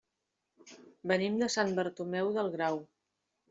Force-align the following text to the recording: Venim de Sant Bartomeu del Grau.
Venim 1.11 1.37
de 1.43 1.51
Sant 1.59 1.77
Bartomeu 1.83 2.35
del 2.41 2.53
Grau. 2.59 2.85